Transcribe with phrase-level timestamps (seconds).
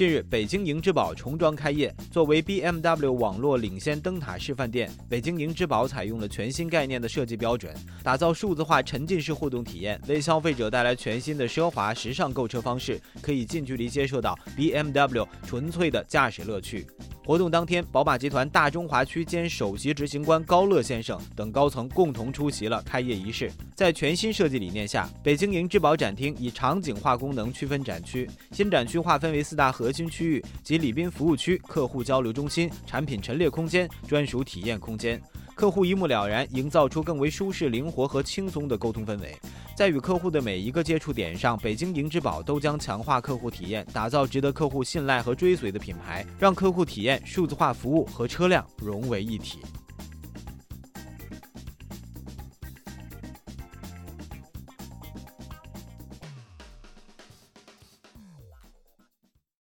[0.00, 1.94] 近日，北京迎之宝重装开业。
[2.10, 7.70] 作为 BMW 网络领先灯塔示范店，北京迎之宝采用了全新概念的设计标准，
[8.02, 16.86] 打造数字化沉浸式互动体验，为消费者带来全新的奢华时尚购车方式，可以近距离接受到 BMW 纯粹的驾驶乐趣。
[17.30, 23.52] 活动当天，宝马集团大中华区兼首席执行官高乐先生等高层共同出席了开业仪式。
[23.72, 35.22] 在全新设计理念下，北京迎之宝展厅以场景化功能区分展区，新展区划分为四大核心区域及礼宾服务区、客户交流中心、产品陈列空间、专属体验空间。
[35.54, 39.36] 客户一目了然，营造出更为舒适、灵活和轻松的沟通氛围。
[39.80, 49.60] 在与客户的每一个接触点上，北京银之宝都将强化客户体验，打造值得客户信赖和追随的品牌，让客户体验、数字化服务和车辆融为一体。